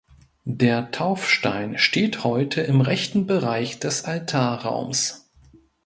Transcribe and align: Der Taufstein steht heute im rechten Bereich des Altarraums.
Der 0.49 0.89
Taufstein 0.89 1.77
steht 1.77 2.23
heute 2.23 2.61
im 2.61 2.81
rechten 2.81 3.27
Bereich 3.27 3.77
des 3.77 4.03
Altarraums. 4.03 5.29